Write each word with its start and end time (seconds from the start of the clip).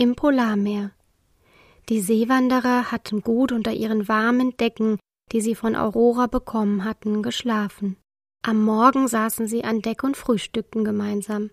Im 0.00 0.14
Polarmeer 0.14 0.92
Die 1.88 2.00
Seewanderer 2.00 2.92
hatten 2.92 3.20
gut 3.20 3.50
unter 3.50 3.72
ihren 3.72 4.06
warmen 4.06 4.56
Decken, 4.56 5.00
die 5.32 5.40
sie 5.40 5.56
von 5.56 5.74
Aurora 5.74 6.28
bekommen 6.28 6.84
hatten, 6.84 7.20
geschlafen. 7.20 7.96
Am 8.44 8.62
Morgen 8.62 9.08
saßen 9.08 9.48
sie 9.48 9.64
an 9.64 9.82
Deck 9.82 10.04
und 10.04 10.16
frühstückten 10.16 10.84
gemeinsam. 10.84 11.50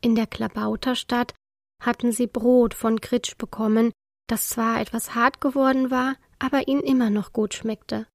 In 0.00 0.14
der 0.14 0.28
Klabauterstadt 0.28 1.34
hatten 1.82 2.12
sie 2.12 2.28
Brot 2.28 2.72
von 2.72 3.00
Kritsch 3.00 3.36
bekommen, 3.36 3.90
das 4.28 4.48
zwar 4.48 4.80
etwas 4.80 5.16
hart 5.16 5.40
geworden 5.40 5.90
war, 5.90 6.14
aber 6.38 6.68
ihnen 6.68 6.82
immer 6.82 7.10
noch 7.10 7.32
gut 7.32 7.52
schmeckte. 7.52 8.06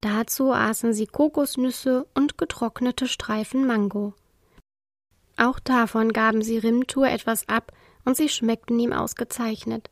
Dazu 0.00 0.52
aßen 0.52 0.94
sie 0.94 1.06
Kokosnüsse 1.06 2.08
und 2.14 2.38
getrocknete 2.38 3.06
Streifen 3.06 3.68
Mango. 3.68 4.14
Auch 5.36 5.60
davon 5.60 6.12
gaben 6.12 6.42
sie 6.42 6.58
Rimtur 6.58 7.06
etwas 7.06 7.48
ab, 7.48 7.72
und 8.04 8.16
sie 8.16 8.28
schmeckten 8.28 8.78
ihm 8.78 8.92
ausgezeichnet. 8.92 9.90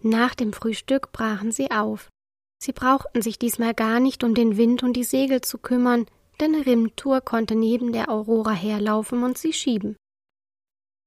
Nach 0.00 0.34
dem 0.34 0.52
Frühstück 0.52 1.12
brachen 1.12 1.52
sie 1.52 1.70
auf. 1.70 2.10
Sie 2.62 2.72
brauchten 2.72 3.22
sich 3.22 3.38
diesmal 3.38 3.74
gar 3.74 4.00
nicht 4.00 4.24
um 4.24 4.34
den 4.34 4.56
Wind 4.56 4.82
und 4.82 4.94
die 4.94 5.04
Segel 5.04 5.40
zu 5.40 5.58
kümmern, 5.58 6.06
denn 6.40 6.54
Rimtur 6.54 7.20
konnte 7.20 7.54
neben 7.54 7.92
der 7.92 8.10
Aurora 8.10 8.52
herlaufen 8.52 9.22
und 9.22 9.38
sie 9.38 9.52
schieben. 9.52 9.96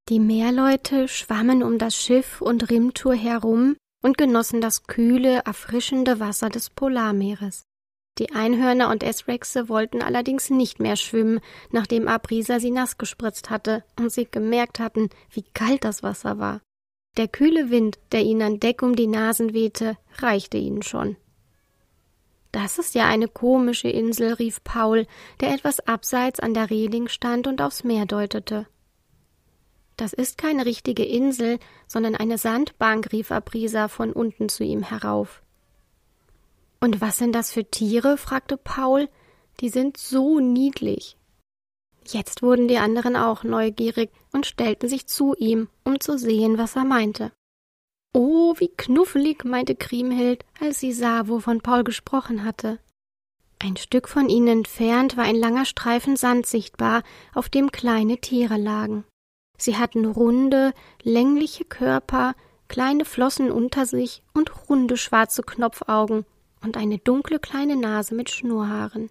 Die 0.10 0.20
Meerleute 0.20 1.08
schwammen 1.08 1.62
um 1.62 1.78
das 1.78 1.96
Schiff 1.96 2.42
und 2.42 2.70
Rimtur 2.72 3.14
herum 3.14 3.76
und 4.02 4.18
genossen 4.18 4.62
das 4.62 4.88
kühle, 4.88 5.44
erfrischende 5.46 6.20
Wasser 6.20 6.50
des 6.50 6.70
Polarmeeres. 6.70 7.64
Die 8.20 8.34
Einhörner 8.34 8.90
und 8.90 9.02
Esrexe 9.02 9.70
wollten 9.70 10.02
allerdings 10.02 10.50
nicht 10.50 10.82
mehr 10.82 10.98
schwimmen, 10.98 11.40
nachdem 11.72 12.10
Abrisa 12.10 12.60
sie 12.60 12.70
nass 12.70 12.98
gespritzt 12.98 13.50
hatte 13.50 13.86
und 13.98 14.12
sie 14.12 14.28
gemerkt 14.30 14.80
hatten, 14.80 15.10
wie 15.32 15.44
kalt 15.54 15.86
das 15.86 16.04
Wasser 16.04 16.38
war. 16.38 16.62
Der 17.16 17.30
kühle 17.30 17.70
Wind, 17.70 17.98
der 18.12 18.24
ihnen 18.24 18.42
an 18.42 18.60
Deck 18.60 18.82
um 18.84 18.98
die 18.98 19.08
Nasen 19.08 19.54
wehte, 19.54 19.98
reichte 20.18 20.58
ihnen 20.58 20.82
schon. 20.82 21.16
Das 22.52 22.78
ist 22.78 22.94
ja 22.94 23.08
eine 23.08 23.30
komische 23.30 23.90
Insel, 23.90 24.34
rief 24.34 24.64
Paul, 24.66 25.08
der 25.40 25.54
etwas 25.54 25.80
abseits 25.88 26.42
an 26.42 26.54
der 26.54 26.70
Reling 26.70 27.08
stand 27.08 27.48
und 27.48 27.62
aufs 27.62 27.86
Meer 27.86 28.06
deutete. 28.06 28.68
Das 29.96 30.12
ist 30.12 30.38
keine 30.38 30.66
richtige 30.66 31.06
Insel, 31.06 31.58
sondern 31.88 32.16
eine 32.16 32.38
Sandbank, 32.38 33.14
rief 33.14 33.32
Abrisa 33.32 33.88
von 33.88 34.12
unten 34.12 34.50
zu 34.50 34.64
ihm 34.64 34.84
herauf. 34.84 35.42
Und 36.80 37.02
was 37.02 37.18
sind 37.18 37.34
das 37.34 37.52
für 37.52 37.66
Tiere? 37.66 38.18
fragte 38.18 38.58
Paul. 38.58 39.10
Die 39.60 39.70
sind 39.70 39.98
so 39.98 40.40
niedlich. 40.40 41.18
Jetzt 42.08 42.42
wurden 42.42 42.68
die 42.68 42.78
anderen 42.78 43.16
auch 43.16 43.44
neugierig 43.44 44.10
und 44.32 44.46
stellten 44.46 44.88
sich 44.88 45.08
zu 45.08 45.36
ihm, 45.36 45.68
um 45.84 46.00
zu 46.00 46.18
sehen, 46.18 46.58
was 46.58 46.76
er 46.76 46.86
meinte. 46.86 47.32
Oh, 48.14 48.56
wie 48.58 48.70
knuffelig, 48.70 49.44
meinte 49.44 49.76
Kriemhild, 49.76 50.44
als 50.60 50.80
sie 50.80 50.94
sah, 50.94 51.28
wovon 51.28 51.62
Paul 51.62 51.84
gesprochen 51.84 52.44
hatte. 52.44 52.80
Ein 53.60 53.76
Stück 53.76 54.08
von 54.08 54.30
ihnen 54.30 54.48
entfernt 54.48 55.18
war 55.18 55.26
ein 55.26 55.36
langer 55.36 55.66
Streifen 55.66 56.16
Sand 56.16 56.46
sichtbar, 56.46 57.04
auf 57.36 57.50
dem 57.50 57.72
kleine 57.72 58.18
Tiere 58.18 58.58
lagen. 58.58 59.04
Sie 59.58 59.78
hatten 59.78 60.06
runde, 60.06 60.74
längliche 61.04 61.66
Körper, 61.66 62.34
kleine 62.70 63.04
Flossen 63.04 63.52
unter 63.52 63.86
sich 63.86 64.24
und 64.34 64.70
runde 64.70 64.96
schwarze 64.96 65.44
Knopfaugen 65.44 66.26
und 66.62 66.78
eine 66.78 66.98
dunkle 66.98 67.40
kleine 67.40 67.76
Nase 67.76 68.16
mit 68.16 68.30
Schnurrhaaren. 68.30 69.10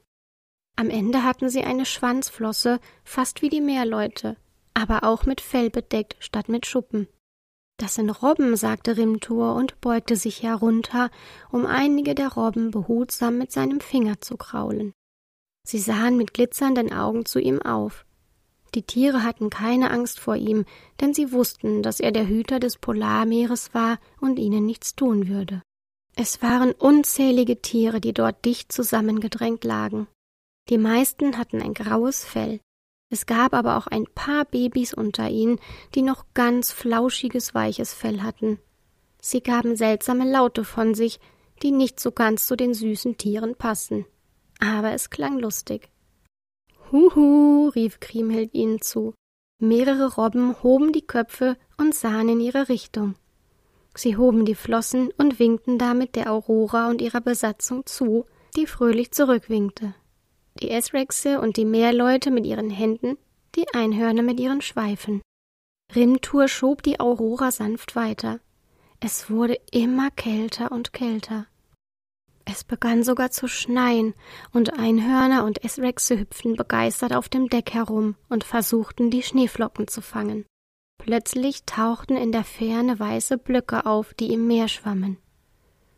Am 0.76 0.90
Ende 0.90 1.24
hatten 1.24 1.48
sie 1.48 1.64
eine 1.64 1.84
Schwanzflosse, 1.84 2.78
fast 3.04 3.42
wie 3.42 3.48
die 3.48 3.60
Meerleute, 3.60 4.36
aber 4.74 5.04
auch 5.04 5.26
mit 5.26 5.40
Fell 5.40 5.70
bedeckt 5.70 6.16
statt 6.20 6.48
mit 6.48 6.66
Schuppen. 6.66 7.08
Das 7.78 7.94
sind 7.94 8.10
Robben, 8.10 8.56
sagte 8.56 8.96
Rimtur 8.96 9.54
und 9.54 9.80
beugte 9.80 10.16
sich 10.16 10.42
herunter, 10.42 11.10
um 11.50 11.64
einige 11.64 12.14
der 12.14 12.32
Robben 12.32 12.70
behutsam 12.70 13.38
mit 13.38 13.52
seinem 13.52 13.80
Finger 13.80 14.20
zu 14.20 14.36
kraulen. 14.36 14.92
Sie 15.64 15.78
sahen 15.78 16.16
mit 16.16 16.34
glitzernden 16.34 16.92
Augen 16.92 17.24
zu 17.24 17.38
ihm 17.38 17.62
auf. 17.62 18.04
Die 18.74 18.82
Tiere 18.82 19.22
hatten 19.22 19.50
keine 19.50 19.90
Angst 19.90 20.20
vor 20.20 20.36
ihm, 20.36 20.64
denn 21.00 21.14
sie 21.14 21.32
wussten, 21.32 21.82
dass 21.82 22.00
er 22.00 22.12
der 22.12 22.28
Hüter 22.28 22.60
des 22.60 22.76
Polarmeeres 22.76 23.74
war 23.74 23.98
und 24.20 24.38
ihnen 24.38 24.66
nichts 24.66 24.94
tun 24.94 25.28
würde. 25.28 25.62
Es 26.20 26.42
waren 26.42 26.72
unzählige 26.72 27.62
Tiere, 27.62 28.00
die 28.00 28.12
dort 28.12 28.44
dicht 28.44 28.72
zusammengedrängt 28.72 29.62
lagen. 29.62 30.08
Die 30.68 30.76
meisten 30.76 31.38
hatten 31.38 31.62
ein 31.62 31.74
graues 31.74 32.24
Fell. 32.24 32.58
Es 33.08 33.24
gab 33.24 33.54
aber 33.54 33.76
auch 33.76 33.86
ein 33.86 34.04
paar 34.16 34.44
Babys 34.44 34.92
unter 34.92 35.30
ihnen, 35.30 35.60
die 35.94 36.02
noch 36.02 36.24
ganz 36.34 36.72
flauschiges, 36.72 37.54
weiches 37.54 37.94
Fell 37.94 38.20
hatten. 38.22 38.58
Sie 39.22 39.40
gaben 39.40 39.76
seltsame 39.76 40.28
Laute 40.28 40.64
von 40.64 40.96
sich, 40.96 41.20
die 41.62 41.70
nicht 41.70 42.00
so 42.00 42.10
ganz 42.10 42.48
zu 42.48 42.56
den 42.56 42.74
süßen 42.74 43.16
Tieren 43.16 43.54
passten. 43.54 44.04
Aber 44.58 44.90
es 44.90 45.10
klang 45.10 45.38
lustig. 45.38 45.88
Huhu, 46.90 47.68
rief 47.68 48.00
Kriemhild 48.00 48.54
ihnen 48.54 48.80
zu. 48.80 49.14
Mehrere 49.60 50.16
Robben 50.16 50.60
hoben 50.64 50.92
die 50.92 51.06
Köpfe 51.06 51.56
und 51.76 51.94
sahen 51.94 52.28
in 52.28 52.40
ihre 52.40 52.68
Richtung. 52.68 53.14
Sie 53.98 54.16
hoben 54.16 54.44
die 54.44 54.54
Flossen 54.54 55.10
und 55.18 55.40
winkten 55.40 55.76
damit 55.76 56.14
der 56.14 56.32
Aurora 56.32 56.88
und 56.88 57.02
ihrer 57.02 57.20
Besatzung 57.20 57.84
zu, 57.84 58.26
die 58.54 58.68
fröhlich 58.68 59.10
zurückwinkte. 59.10 59.92
Die 60.60 60.70
Esrexe 60.70 61.40
und 61.40 61.56
die 61.56 61.64
Meerleute 61.64 62.30
mit 62.30 62.46
ihren 62.46 62.70
Händen, 62.70 63.18
die 63.56 63.66
Einhörner 63.74 64.22
mit 64.22 64.38
ihren 64.38 64.60
Schweifen. 64.60 65.20
Rimtur 65.96 66.46
schob 66.46 66.84
die 66.84 67.00
Aurora 67.00 67.50
sanft 67.50 67.96
weiter. 67.96 68.38
Es 69.00 69.30
wurde 69.30 69.58
immer 69.72 70.12
kälter 70.12 70.70
und 70.70 70.92
kälter. 70.92 71.46
Es 72.44 72.62
begann 72.62 73.02
sogar 73.02 73.32
zu 73.32 73.48
schneien, 73.48 74.14
und 74.52 74.78
Einhörner 74.78 75.44
und 75.44 75.64
Esrexe 75.64 76.20
hüpften 76.20 76.54
begeistert 76.54 77.12
auf 77.12 77.28
dem 77.28 77.48
Deck 77.48 77.74
herum 77.74 78.14
und 78.28 78.44
versuchten, 78.44 79.10
die 79.10 79.24
Schneeflocken 79.24 79.88
zu 79.88 80.02
fangen. 80.02 80.44
Plötzlich 80.98 81.64
tauchten 81.64 82.16
in 82.16 82.32
der 82.32 82.44
Ferne 82.44 82.98
weiße 82.98 83.38
Blöcke 83.38 83.86
auf, 83.86 84.14
die 84.14 84.32
im 84.32 84.46
Meer 84.46 84.68
schwammen. 84.68 85.16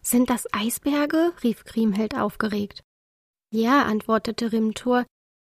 Sind 0.02 0.30
das 0.30 0.46
Eisberge? 0.52 1.32
rief 1.42 1.64
Kriemhild 1.64 2.14
aufgeregt. 2.14 2.82
Ja, 3.52 3.82
antwortete 3.82 4.52
Rimtur, 4.52 5.04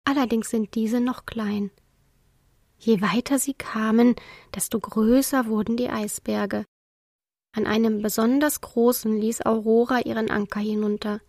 allerdings 0.05 0.51
sind 0.51 0.75
diese 0.75 1.01
noch 1.01 1.25
klein. 1.25 1.71
Je 2.79 3.01
weiter 3.01 3.39
sie 3.39 3.55
kamen, 3.55 4.15
desto 4.55 4.79
größer 4.79 5.47
wurden 5.47 5.79
die 5.79 5.89
Eisberge, 5.89 6.67
an 7.57 7.67
einem 7.67 8.03
besonders 8.03 8.61
großen 8.61 9.19
ließ 9.19 9.47
Aurora 9.47 10.01
ihren 10.01 10.31
Anker 10.31 10.61
hinunter. 10.61 11.23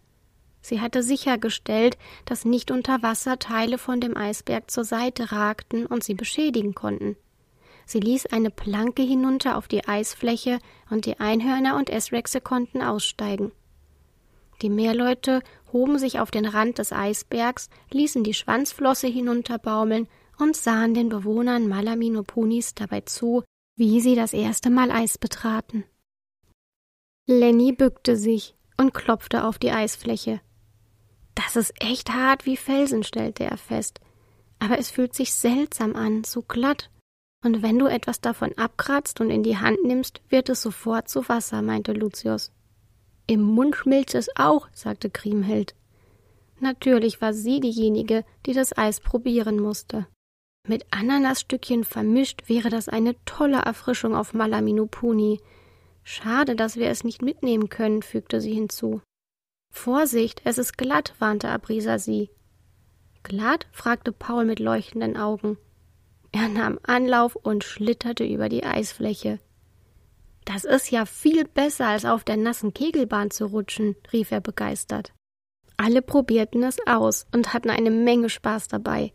Sie 0.60 0.82
hatte 0.82 1.02
sichergestellt, 1.02 1.98
dass 2.26 2.44
nicht 2.44 2.70
unter 2.70 3.02
Wasser 3.02 3.40
Teile 3.40 3.78
von 3.78 4.02
dem 4.02 4.18
Eisberg 4.18 4.70
zur 4.70 4.84
Seite 4.84 5.32
ragten 5.32 5.86
und 5.86 6.04
sie 6.04 6.16
beschädigen 6.16 6.76
konnten. 6.76 7.16
Sie 7.88 8.02
ließ 8.02 8.28
eine 8.28 8.52
Planke 8.52 9.02
hinunter 9.02 9.58
auf 9.58 9.70
die 9.70 9.88
Eisfläche 9.88 10.60
und 10.90 11.06
die 11.06 11.22
Einhörner 11.22 11.78
und 11.78 11.90
Esrexe 11.90 12.42
konnten 12.42 12.82
aussteigen. 12.82 13.54
Die 14.62 14.70
Meerleute 14.70 15.42
hoben 15.72 15.98
sich 15.98 16.20
auf 16.20 16.30
den 16.30 16.46
Rand 16.46 16.80
des 16.80 16.92
Eisbergs, 16.92 17.70
ließen 17.92 18.26
die 18.26 18.34
Schwanzflosse 18.34 19.08
hinunterbaumeln 19.08 20.10
und 20.38 20.58
sahen 20.58 20.94
den 20.94 21.08
Bewohnern 21.08 21.70
Malaminopunis 21.70 22.76
dabei 22.76 23.02
zu, 23.02 23.46
wie 23.78 24.02
sie 24.02 24.16
das 24.16 24.34
erste 24.34 24.70
Mal 24.70 24.92
Eis 24.92 25.18
betraten. 25.18 25.86
Lenny 27.26 27.72
bückte 27.72 28.18
sich 28.18 28.56
und 28.76 28.94
klopfte 28.94 29.46
auf 29.46 29.60
die 29.60 29.72
Eisfläche. 29.72 30.42
Das 31.36 31.56
ist 31.56 31.74
echt 31.82 32.12
hart 32.14 32.46
wie 32.46 32.58
Felsen, 32.58 33.04
stellte 33.04 33.46
er 33.46 33.58
fest. 33.58 34.02
Aber 34.60 34.78
es 34.78 34.90
fühlt 34.90 35.14
sich 35.14 35.34
seltsam 35.34 35.96
an, 35.96 36.26
so 36.26 36.42
glatt. 36.42 36.90
Und 37.48 37.64
wenn 37.64 37.80
du 37.80 37.88
etwas 37.88 38.20
davon 38.20 38.52
abkratzt 38.58 39.22
und 39.22 39.30
in 39.30 39.42
die 39.42 39.56
Hand 39.56 39.82
nimmst, 39.86 40.20
wird 40.28 40.50
es 40.50 40.62
sofort 40.62 41.08
zu 41.08 41.30
Wasser, 41.30 41.62
meinte 41.62 41.94
Lucius. 41.94 42.52
Im 43.26 43.42
Mund 43.42 43.74
schmilzt 43.74 44.16
es 44.16 44.28
auch, 44.36 44.68
sagte 44.74 45.10
Kriemhild. 45.10 45.74
Natürlich 46.60 47.22
war 47.22 47.34
sie 47.34 47.62
diejenige, 47.62 48.26
die 48.46 48.52
das 48.52 48.78
Eis 48.78 49.00
probieren 49.00 49.62
musste. 49.62 50.08
Mit 50.68 50.88
Ananasstückchen 50.92 51.86
vermischt 51.86 52.50
wäre 52.50 52.70
das 52.70 52.90
eine 52.90 53.16
tolle 53.24 53.60
Erfrischung 53.60 54.14
auf 54.14 54.34
Malaminupuni, 54.34 55.40
Schade, 56.04 56.58
dass 56.58 56.76
wir 56.76 56.90
es 56.90 57.06
nicht 57.06 57.22
mitnehmen 57.22 57.70
können, 57.70 58.02
fügte 58.02 58.42
sie 58.42 58.54
hinzu. 58.54 59.02
Vorsicht, 59.74 60.42
es 60.44 60.58
ist 60.58 60.78
glatt, 60.78 61.14
warnte 61.20 61.48
Abrisa 61.48 61.98
sie. 61.98 62.30
Glatt? 63.24 63.68
fragte 63.72 64.12
Paul 64.12 64.44
mit 64.44 64.60
leuchtenden 64.60 65.16
Augen. 65.16 65.58
Er 66.40 66.50
nahm 66.50 66.78
Anlauf 66.84 67.36
und 67.36 67.64
schlitterte 67.64 68.24
über 68.24 68.48
die 68.48 68.64
Eisfläche. 68.64 69.40
Das 70.46 70.66
ist 70.66 70.92
ja 70.92 71.08
viel 71.08 71.46
besser, 71.46 71.88
als 71.88 72.06
auf 72.06 72.24
der 72.24 72.38
nassen 72.38 72.76
Kegelbahn 72.76 73.32
zu 73.32 73.48
rutschen, 73.48 73.96
rief 74.14 74.32
er 74.32 74.40
begeistert. 74.40 75.14
Alle 75.78 76.04
probierten 76.04 76.62
es 76.62 76.78
aus 76.86 77.26
und 77.34 77.56
hatten 77.56 77.72
eine 77.72 77.90
Menge 77.90 78.30
Spaß 78.30 78.68
dabei. 78.68 79.14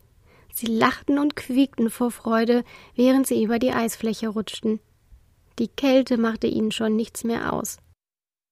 Sie 0.53 0.65
lachten 0.65 1.17
und 1.17 1.37
quiekten 1.37 1.89
vor 1.89 2.11
Freude, 2.11 2.65
während 2.93 3.25
sie 3.25 3.41
über 3.41 3.57
die 3.57 3.71
Eisfläche 3.71 4.27
rutschten. 4.27 4.81
Die 5.59 5.69
Kälte 5.69 6.17
machte 6.17 6.47
ihnen 6.47 6.71
schon 6.71 6.97
nichts 6.97 7.23
mehr 7.23 7.53
aus. 7.53 7.77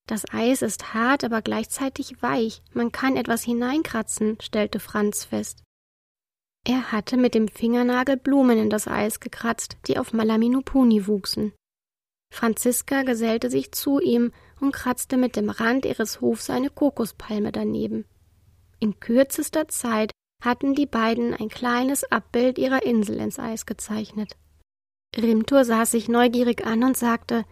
Das 0.07 0.23
Eis 0.31 0.61
ist 0.61 0.93
hart, 0.93 1.25
aber 1.25 1.41
gleichzeitig 1.41 2.21
weich. 2.21 2.61
Man 2.73 2.93
kann 2.93 3.17
etwas 3.17 3.43
hineinkratzen, 3.43 4.37
stellte 4.39 4.79
Franz 4.79 5.25
fest. 5.25 5.61
Er 6.67 6.91
hatte 6.91 7.17
mit 7.17 7.33
dem 7.33 7.47
Fingernagel 7.47 8.17
Blumen 8.17 8.57
in 8.57 8.69
das 8.69 8.87
Eis 8.87 9.19
gekratzt, 9.19 9.77
die 9.87 9.97
auf 9.97 10.13
Malaminupuni 10.13 11.07
wuchsen. 11.07 11.53
Franziska 12.31 13.01
gesellte 13.01 13.49
sich 13.49 13.71
zu 13.71 13.99
ihm 13.99 14.31
und 14.59 14.71
kratzte 14.71 15.17
mit 15.17 15.35
dem 15.35 15.49
Rand 15.49 15.85
ihres 15.85 16.21
Hofs 16.21 16.49
eine 16.49 16.69
Kokospalme 16.69 17.51
daneben. 17.51 18.05
In 18.79 18.99
kürzester 18.99 19.67
Zeit 19.67 20.11
hatten 20.41 20.73
die 20.73 20.85
beiden 20.85 21.33
ein 21.33 21.49
kleines 21.49 22.03
Abbild 22.11 22.57
ihrer 22.57 22.83
Insel 22.83 23.17
ins 23.17 23.37
Eis 23.37 23.65
gezeichnet. 23.65 24.37
Rimtur 25.15 25.65
sah 25.65 25.85
sich 25.85 26.07
neugierig 26.07 26.65
an 26.65 26.83
und 26.83 26.95
sagte 26.95 27.43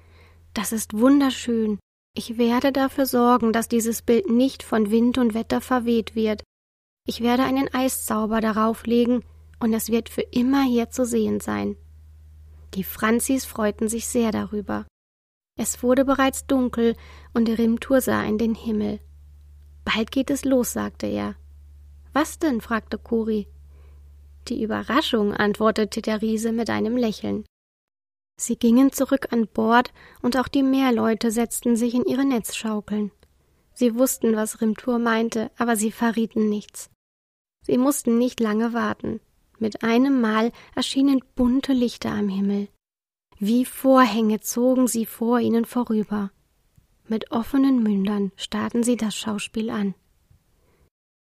Das 0.53 0.71
ist 0.71 0.97
wunderschön. 0.97 1.79
Ich 2.15 2.37
werde 2.37 2.71
dafür 2.71 3.05
sorgen, 3.05 3.53
dass 3.53 3.67
dieses 3.67 4.01
Bild 4.01 4.29
nicht 4.29 4.63
von 4.63 4.91
Wind 4.91 5.17
und 5.17 5.33
Wetter 5.33 5.61
verweht 5.61 6.15
wird. 6.15 6.43
Ich 7.09 7.21
werde 7.21 7.41
einen 7.41 7.73
Eiszauber 7.73 8.39
darauf 8.39 8.85
legen, 8.85 9.23
und 9.59 9.73
es 9.73 9.89
wird 9.89 10.09
für 10.09 10.21
immer 10.21 10.61
hier 10.61 10.91
zu 10.91 11.05
sehen 11.07 11.39
sein. 11.39 11.75
Die 12.75 12.83
Franzis 12.83 13.45
freuten 13.45 13.89
sich 13.89 14.07
sehr 14.07 14.31
darüber. 14.31 14.85
Es 15.57 15.81
wurde 15.81 16.05
bereits 16.05 16.45
dunkel, 16.45 16.95
und 17.33 17.49
Rimtur 17.49 18.01
sah 18.01 18.23
in 18.25 18.37
den 18.37 18.53
Himmel. 18.53 18.99
Bald 19.85 20.11
geht 20.11 20.29
es 20.29 20.45
los, 20.45 20.73
sagte 20.73 21.07
er. 21.07 21.33
Was 22.13 22.37
denn? 22.37 22.61
fragte 22.61 22.99
Kuri. 22.99 23.47
Die 24.47 24.61
Überraschung, 24.61 25.33
antwortete 25.33 26.03
der 26.03 26.21
Riese 26.21 26.51
mit 26.51 26.69
einem 26.69 26.95
Lächeln. 26.95 27.43
Sie 28.39 28.55
gingen 28.55 28.91
zurück 28.91 29.33
an 29.33 29.47
Bord, 29.47 29.91
und 30.21 30.37
auch 30.37 30.47
die 30.47 30.61
Meerleute 30.61 31.31
setzten 31.31 31.75
sich 31.75 31.95
in 31.95 32.05
ihre 32.05 32.23
Netzschaukeln. 32.23 33.11
Sie 33.73 33.95
wussten, 33.95 34.35
was 34.35 34.61
Rimtur 34.61 34.99
meinte, 34.99 35.49
aber 35.57 35.75
sie 35.75 35.91
verrieten 35.91 36.49
nichts. 36.49 36.91
Sie 37.69 37.77
mussten 37.77 38.17
nicht 38.17 38.39
lange 38.39 38.73
warten. 38.73 39.19
Mit 39.59 39.83
einem 39.83 40.21
Mal 40.21 40.51
erschienen 40.73 41.23
bunte 41.35 41.71
Lichter 41.71 42.09
am 42.09 42.27
Himmel. 42.27 42.67
Wie 43.37 43.63
Vorhänge 43.63 44.39
zogen 44.39 44.87
sie 44.87 45.05
vor 45.05 45.39
ihnen 45.39 45.65
vorüber. 45.65 46.31
Mit 47.07 47.29
offenen 47.29 47.83
Mündern 47.83 48.31
starrten 48.37 48.81
sie 48.81 48.97
das 48.97 49.15
Schauspiel 49.15 49.69
an. 49.69 49.93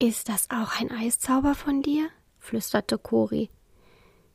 Ist 0.01 0.29
das 0.29 0.49
auch 0.49 0.79
ein 0.79 0.89
Eiszauber 0.89 1.53
von 1.53 1.81
dir? 1.81 2.07
flüsterte 2.39 2.97
Kori. 2.97 3.49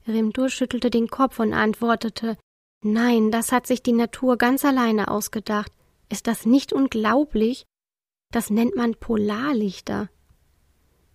Rimdur 0.07 0.51
schüttelte 0.51 0.91
den 0.91 1.09
Kopf 1.09 1.39
und 1.39 1.55
antwortete 1.55 2.37
Nein, 2.83 3.31
das 3.31 3.53
hat 3.53 3.67
sich 3.67 3.83
die 3.83 3.95
Natur 3.95 4.37
ganz 4.37 4.67
alleine 4.67 5.11
ausgedacht. 5.11 5.73
Ist 6.11 6.27
das 6.27 6.45
nicht 6.45 6.75
unglaublich? 6.75 7.65
Das 8.33 8.51
nennt 8.51 8.77
man 8.77 8.97
Polarlichter. 8.97 10.11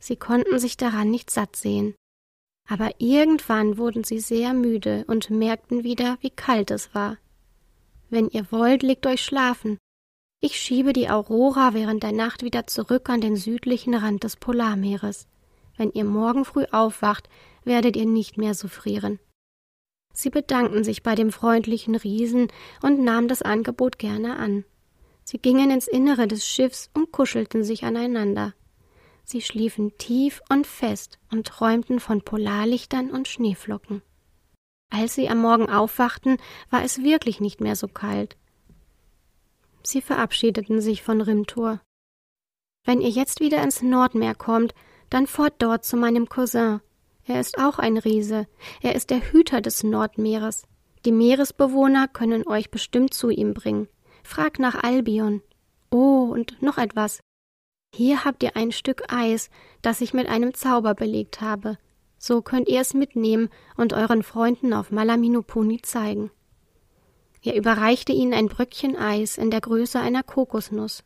Sie 0.02 0.16
konnten 0.16 0.60
sich 0.60 0.78
daran 0.78 1.12
nicht 1.12 1.30
satt 1.30 1.56
sehen. 1.56 1.94
Aber 2.68 2.90
irgendwann 2.98 3.78
wurden 3.78 4.04
sie 4.04 4.20
sehr 4.20 4.54
müde 4.54 5.06
und 5.08 5.30
merkten 5.30 5.84
wieder, 5.84 6.18
wie 6.22 6.32
kalt 6.32 6.72
es 6.72 6.94
war. 6.96 7.18
Wenn 8.10 8.28
ihr 8.28 8.52
wollt, 8.52 8.82
legt 8.82 9.06
euch 9.06 9.24
schlafen. 9.24 9.78
Ich 10.42 10.60
schiebe 10.60 10.92
die 10.92 11.08
Aurora 11.08 11.76
während 11.76 12.02
der 12.02 12.14
Nacht 12.14 12.42
wieder 12.42 12.66
zurück 12.66 13.10
an 13.10 13.22
den 13.22 13.36
südlichen 13.36 13.94
Rand 13.94 14.24
des 14.24 14.38
Polarmeeres. 14.38 15.28
Wenn 15.78 15.92
ihr 15.92 16.04
morgen 16.04 16.46
früh 16.46 16.66
aufwacht, 16.72 17.30
werdet 17.64 17.96
ihr 17.96 18.08
nicht 18.08 18.38
mehr 18.38 18.56
so 18.56 18.68
frieren. 18.68 19.20
Sie 20.14 20.32
bedankten 20.32 20.84
sich 20.84 21.04
bei 21.04 21.14
dem 21.14 21.32
freundlichen 21.32 21.96
Riesen 21.96 22.48
und 22.82 23.00
nahmen 23.00 23.28
das 23.28 23.44
Angebot 23.44 24.00
gerne 24.00 24.38
an. 24.38 24.66
Sie 25.24 25.38
gingen 25.38 25.70
ins 25.70 25.88
Innere 25.88 26.28
des 26.28 26.46
Schiffs 26.46 26.90
und 26.96 27.12
kuschelten 27.12 27.64
sich 27.64 27.84
aneinander. 27.84 28.54
Sie 29.24 29.42
schliefen 29.42 29.98
tief 29.98 30.42
und 30.50 30.68
fest 30.68 31.20
und 31.32 31.48
träumten 31.48 32.00
von 32.00 32.22
Polarlichtern 32.22 33.10
und 33.10 33.28
Schneeflocken. 33.28 34.02
Als 34.90 35.16
sie 35.16 35.30
am 35.30 35.40
Morgen 35.40 35.70
aufwachten, 35.70 36.38
war 36.70 36.84
es 36.84 37.02
wirklich 37.02 37.40
nicht 37.40 37.62
mehr 37.62 37.76
so 37.76 37.88
kalt. 37.88 38.36
Sie 39.84 40.02
verabschiedeten 40.02 40.82
sich 40.82 41.02
von 41.02 41.22
Rimtor. 41.22 41.82
Wenn 42.84 43.02
ihr 43.02 43.10
jetzt 43.10 43.40
wieder 43.40 43.64
ins 43.64 43.82
Nordmeer 43.82 44.36
kommt, 44.36 44.74
dann 45.10 45.28
fort 45.28 45.54
dort 45.60 45.86
zu 45.86 45.98
meinem 45.98 46.28
Cousin, 46.28 46.82
er 47.26 47.40
ist 47.40 47.60
auch 47.60 47.80
ein 47.80 47.98
Riese. 47.98 48.48
Er 48.82 48.96
ist 48.96 49.10
der 49.10 49.32
Hüter 49.32 49.62
des 49.62 49.84
Nordmeeres. 49.84 50.64
Die 51.06 51.12
Meeresbewohner 51.12 52.08
können 52.08 52.48
euch 52.48 52.72
bestimmt 52.72 53.14
zu 53.14 53.30
ihm 53.30 53.54
bringen. 53.54 53.88
Frag 54.24 54.60
nach 54.60 54.84
Albion. 54.84 55.42
Oh, 55.92 56.30
und 56.32 56.62
noch 56.62 56.78
etwas. 56.78 57.22
Hier 57.94 58.24
habt 58.24 58.42
ihr 58.44 58.56
ein 58.56 58.72
Stück 58.72 59.04
Eis, 59.14 59.50
das 59.82 60.02
ich 60.02 60.14
mit 60.14 60.28
einem 60.28 60.54
Zauber 60.54 60.94
belegt 60.94 61.42
habe. 61.42 61.78
So 62.18 62.42
könnt 62.42 62.70
ihr 62.70 62.80
es 62.80 62.94
mitnehmen 62.94 63.50
und 63.76 63.94
euren 63.94 64.24
Freunden 64.24 64.74
auf 64.74 64.92
Malaminupuni 64.92 65.82
zeigen. 65.82 66.32
Er 67.44 67.56
überreichte 67.56 68.14
ihnen 68.14 68.34
ein 68.34 68.48
Bröckchen 68.48 68.96
Eis 68.96 69.38
in 69.38 69.50
der 69.50 69.62
Größe 69.62 70.00
einer 70.00 70.24
Kokosnuss. 70.24 71.04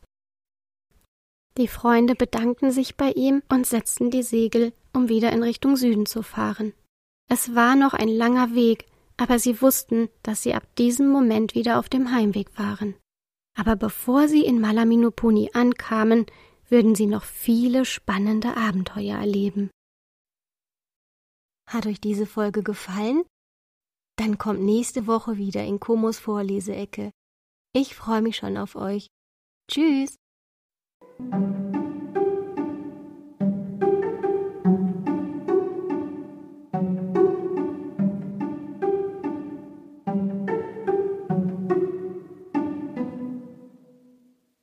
Die 1.56 1.68
Freunde 1.68 2.14
bedankten 2.14 2.70
sich 2.70 2.96
bei 2.96 3.12
ihm 3.12 3.42
und 3.48 3.66
setzten 3.66 4.10
die 4.10 4.22
Segel, 4.22 4.74
um 4.92 5.08
wieder 5.08 5.32
in 5.32 5.42
Richtung 5.42 5.76
Süden 5.76 6.04
zu 6.04 6.22
fahren. 6.22 6.74
Es 7.28 7.54
war 7.54 7.74
noch 7.74 7.94
ein 7.94 8.08
langer 8.08 8.54
Weg, 8.54 8.84
aber 9.16 9.38
sie 9.38 9.62
wussten, 9.62 10.10
dass 10.22 10.42
sie 10.42 10.52
ab 10.52 10.64
diesem 10.76 11.08
Moment 11.08 11.54
wieder 11.54 11.78
auf 11.78 11.88
dem 11.88 12.12
Heimweg 12.12 12.58
waren. 12.58 12.94
Aber 13.58 13.74
bevor 13.74 14.28
sie 14.28 14.44
in 14.44 14.60
Malaminupuni 14.60 15.50
ankamen, 15.54 16.26
würden 16.68 16.94
sie 16.94 17.06
noch 17.06 17.24
viele 17.24 17.84
spannende 17.84 18.56
Abenteuer 18.56 19.16
erleben. 19.16 19.70
Hat 21.68 21.86
euch 21.86 22.00
diese 22.00 22.26
Folge 22.26 22.62
gefallen? 22.62 23.24
Dann 24.16 24.38
kommt 24.38 24.60
nächste 24.60 25.06
Woche 25.06 25.36
wieder 25.36 25.64
in 25.64 25.80
Komos 25.80 26.18
Vorleseecke. 26.18 27.10
Ich 27.74 27.94
freue 27.94 28.22
mich 28.22 28.36
schon 28.36 28.56
auf 28.56 28.76
euch. 28.76 29.08
Tschüss! 29.70 30.16